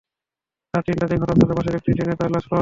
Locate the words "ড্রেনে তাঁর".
1.91-2.29